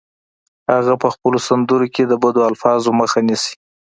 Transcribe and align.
هغه 0.73 0.93
په 1.01 1.07
خپلو 1.13 1.37
سندرو 1.47 1.87
کې 1.95 2.03
د 2.07 2.13
بدو 2.21 2.41
الفاظو 2.49 2.89
مخه 2.99 3.19
نیسي 3.27 3.53